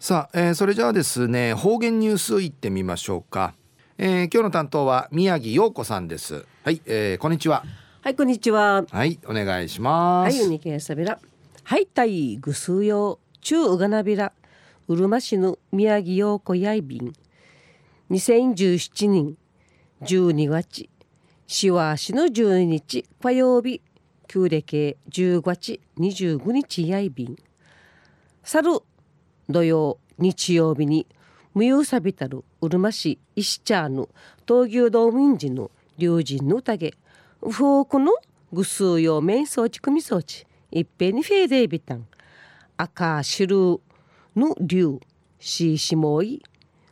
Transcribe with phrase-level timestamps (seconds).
[0.00, 3.54] さあ、えー、それじゃあですね方言ニュースいってみましょうか、
[3.98, 6.46] えー、今日の担当は宮城陽子さんです。
[6.62, 7.64] はい、えー、こんにちは。
[8.02, 8.84] はいこんにちは。
[8.88, 10.38] はいお願いします。
[10.38, 11.18] はいウニケサビラ
[11.64, 14.32] はいたいぐすうよ中うがなびら
[14.86, 17.12] うるま市の宮城陽子やいびん。
[18.12, 19.36] 2017年
[20.02, 20.88] 12月
[21.48, 23.82] しわしの12日火曜日
[24.28, 27.36] 旧暦10月25日やいびん。
[28.44, 28.80] 去る
[29.48, 31.06] 土曜日曜日に
[31.54, 34.08] 無用さびたるうるま市石茶の
[34.46, 36.94] 闘牛道民寺の龍神の宴
[37.40, 38.12] フォークの
[38.52, 42.06] ぐすうよ面装置組装置いっぺんにフェーデービタン
[42.76, 43.80] 赤白
[44.36, 45.00] の竜
[45.40, 46.42] シーシモイ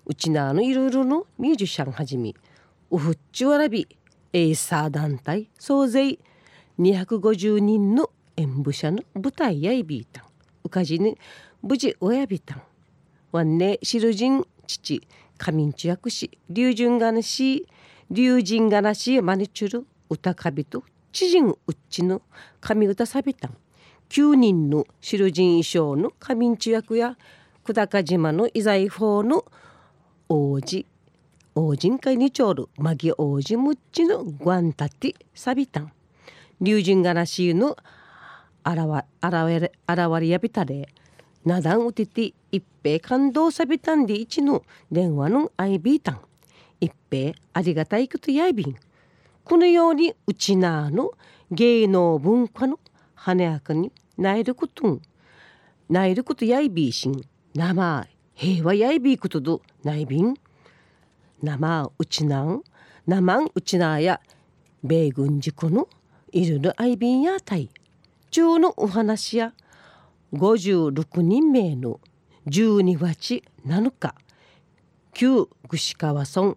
[0.07, 2.35] うちなのいろいろのミュージシャンはじめ
[2.91, 3.87] ウフッチュアラビ
[4.33, 6.19] エイサー団体総勢
[6.79, 10.26] 250人の演舞者の舞台やいびいたん。
[10.67, 11.19] うかじに
[11.63, 12.63] 無事親びたん
[13.33, 15.01] わんねしるじん父
[15.39, 17.67] 仮眠中役し龍神がなし
[18.11, 22.23] 龍神がなしマニチュル歌かびと知人うっちの
[22.61, 23.57] 神歌さびたん
[24.11, 27.17] 9人のしるじん衣装の仮眠中役や
[27.65, 29.45] 久高島の遺財法の
[30.29, 30.87] 王子
[31.55, 35.93] 王人会にちょるマギ王子むっちのグアンタティサビタン
[36.61, 37.77] 龍神がなしの
[38.67, 40.89] 現れ現れやびたれ。
[41.45, 46.21] なだんうてて一平感動さびたんで一の電話のアイビータン。
[46.81, 48.75] 一平ありがたいことやいびん。
[49.45, 51.13] このようにうちなの
[51.53, 52.81] 芸能文化の
[53.15, 55.01] 華やかになえることん。
[55.89, 57.23] なえることやいびいしん。
[57.55, 60.35] 生平和やいびいことどないびん。
[61.41, 62.63] 生うちなん。
[63.07, 64.21] 生うちなや
[64.83, 65.89] 米軍事故の
[66.33, 67.71] いるるあいびんやたい。
[68.31, 69.53] 中のお話や
[70.33, 72.01] 56人名の
[72.47, 74.15] 12月7日
[75.15, 76.57] 旧串川村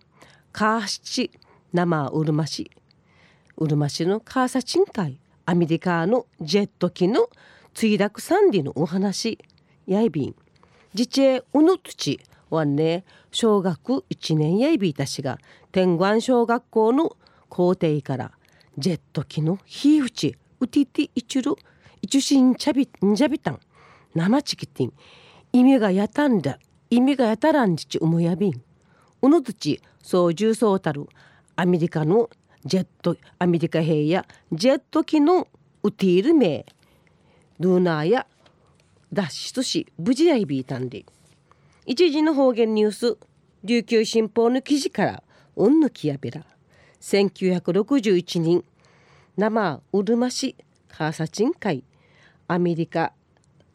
[0.52, 1.32] 川七
[1.74, 2.72] 生うるま市
[3.58, 7.30] うるま市の川佐鎮海アメリカのジェット機の
[7.74, 9.40] 墜落惨事のお話
[9.88, 10.36] やいびん
[10.94, 15.38] 自治うぬつちはね小学1年やいびいたしが
[15.72, 17.16] 天眼小学校の
[17.48, 18.32] 校庭から
[18.78, 21.54] ジェット機の火打ちうてていちる
[22.02, 23.60] いちしんちゃびんじゃびたん。
[24.16, 24.94] 生チキティン
[25.54, 26.60] 意味がやたんだ。
[26.90, 28.62] 意味がやたらんじちうむやびん。
[29.22, 31.08] うぬつちそう重そうたる
[31.56, 32.30] アメリカの
[32.66, 35.48] ジェットアメリカ兵やジェット機の
[35.84, 36.66] ウティール名
[37.60, 38.28] ルーナーや
[39.12, 41.06] 脱出し無事やいびいたんで。
[41.86, 43.18] 一時の方言ニュース
[43.64, 45.24] 琉球新報の記事から
[45.56, 46.46] うんぬきやびら。
[47.02, 48.64] 1961年
[49.40, 50.54] 生うるま市
[50.90, 51.86] カーサチン会
[52.50, 53.14] アメリカ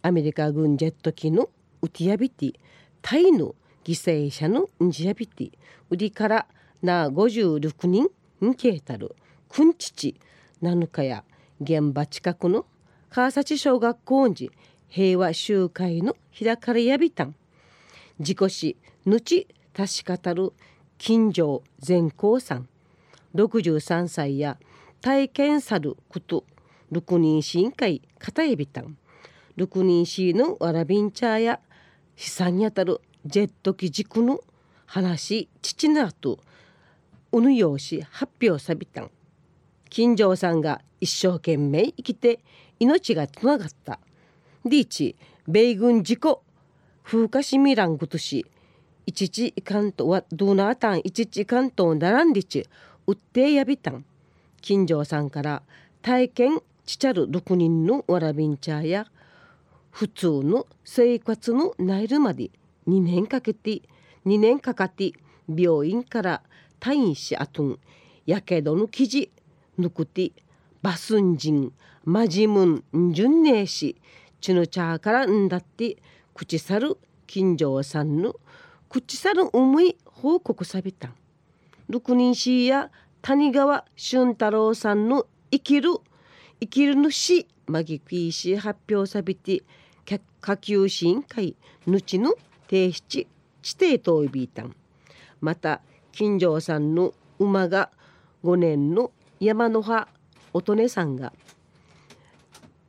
[0.03, 1.49] アメリカ軍ジェット機の
[1.81, 2.55] ウティアビティ
[3.01, 5.53] タイの犠牲者のンジアビティ
[5.89, 6.47] 売りから
[6.83, 8.09] な56人
[8.45, 9.17] んけいたる
[9.49, 10.21] くんちち
[10.63, 11.25] 7日や
[11.63, 12.67] 現場近くの
[13.09, 14.51] 川崎小学校に
[14.89, 17.35] 平和集会の開かれやびたん。
[18.19, 18.77] 自己死
[19.07, 20.53] ぬち確かたる
[20.99, 22.69] 金城善光さん。
[23.35, 24.59] 63歳や
[25.05, 26.45] 体験さること
[26.91, 28.97] 六人審議会片エビタン
[29.55, 31.61] 六人市のわらびんちゃや
[32.17, 34.41] 資産にあたるジェット機軸の
[34.87, 36.39] 話父なと
[37.33, 39.11] うぬようし発表さびたん。
[39.91, 42.41] 金城さんが一生懸命生きて
[42.81, 44.01] 命がつながった。
[44.65, 45.17] リーチ
[45.47, 46.43] 米軍事故
[47.03, 48.47] 風化しみらんことし
[49.05, 52.67] 一時いかんとはどうなあたん一時いかんとならんりち
[53.07, 54.07] うってやびたん。
[54.65, 55.63] 金城さんから
[56.01, 59.07] 体験ちちゃる6人のわらびんちゃや
[59.91, 62.51] 普通の生活のなえるまで
[62.89, 63.83] 2年かけて
[64.25, 65.13] 2年かかって
[65.55, 66.43] 病院から
[66.81, 67.79] 退院しあとん
[68.25, 69.31] やけどの記事
[69.77, 70.33] ぬくて
[70.81, 71.71] バスンジン
[72.07, 74.01] マジムンジュンネーシ
[74.41, 75.99] チヌチャーからんだって
[76.33, 76.97] 口去る
[77.27, 78.35] 金城さんの
[78.89, 81.09] 口去る思い報告さびた。
[81.09, 81.15] ん
[81.91, 82.91] 六人氏や
[83.27, 85.93] 谷川俊太郎さんの生きる
[86.61, 89.63] 生きる主マギクイシ発表さびて
[90.43, 91.57] 下級審員会
[91.87, 92.35] ぬちの
[92.69, 93.27] 提出
[93.63, 94.77] 地底といびいたん。
[95.41, 95.81] また
[96.13, 97.91] 金城さんの馬が
[98.45, 99.11] 5年の
[99.41, 100.07] 山の葉
[100.53, 101.33] 乙女さんが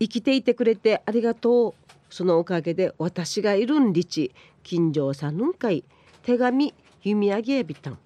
[0.01, 1.73] 生きていてくれてありがとう。
[2.09, 4.33] そのおかげで私がいるんりち
[4.63, 5.85] 金城さんのんかい
[6.23, 7.97] 手紙読み上げやびたん。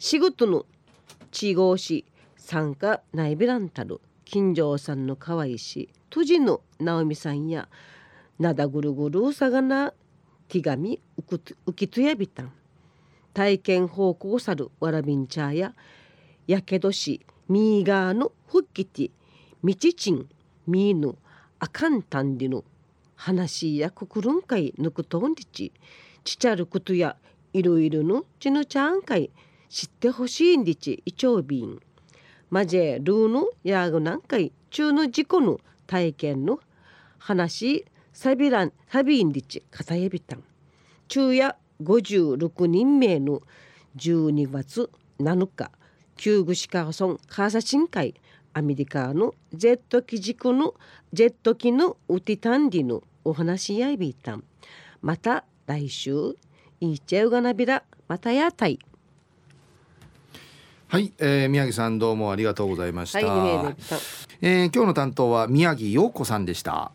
[0.00, 0.66] 仕事の
[1.38, 2.06] 地合し
[2.38, 7.68] 参加ないびらんたる金城さんのかわいしとじの直美さんや
[8.38, 9.92] なだぐるぐるさがな
[10.48, 10.98] 手紙
[11.28, 12.52] 浮きとやびたん。
[13.34, 15.74] 体験報告さるわらびんちゃや
[16.46, 19.10] やけどしみーがーのふっきて
[19.62, 20.26] みちちん
[20.66, 21.16] みーぬ
[21.58, 22.64] あかんたんりぬ
[23.14, 25.70] 話やくくるんかいぬくとんりち。
[26.24, 27.14] ちちゃることや
[27.52, 29.30] いろいろのちぬちゃんかい。
[29.68, 31.80] 知ってほしいんりちいちょうびん
[32.50, 36.60] まじえルーのやぐなんかい中の事故の体験の
[37.18, 40.44] 話サビランサビンリチカタエビタン
[41.08, 43.42] 昼夜56人名の
[43.96, 44.90] 12月
[45.20, 45.70] 7日
[46.16, 48.14] 旧具シカーソンカーサチン会
[48.56, 50.74] アメリカのジェット機軸の
[51.12, 54.44] ジェット機のウティタンディのお話やいびたん。
[55.02, 56.36] また来週
[56.80, 58.78] いっちゃうがなびらまたやたい。
[60.88, 63.74] はい、えー、宮城さんどうもありがとうございました、はい、
[64.40, 66.92] えー、今日の担当は宮城陽子さんでした